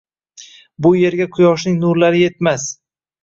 [0.85, 2.65] Bu yerga quyoshning nurlari yetmas.